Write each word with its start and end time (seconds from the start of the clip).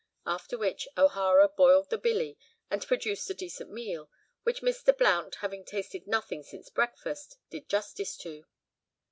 After 0.25 0.57
which 0.57 0.87
O'Hara 0.97 1.47
boiled 1.47 1.91
the 1.91 1.97
billy, 1.99 2.35
and 2.71 2.87
produced 2.87 3.29
a 3.29 3.35
decent 3.35 3.69
meal, 3.69 4.09
which 4.41 4.63
Mr. 4.63 4.97
Blount, 4.97 5.35
having 5.41 5.63
tasted 5.63 6.07
nothing 6.07 6.41
since 6.41 6.69
breakfast, 6.71 7.37
did 7.51 7.69
justice 7.69 8.17
to. 8.17 8.45